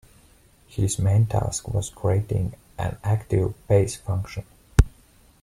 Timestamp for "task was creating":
1.27-2.55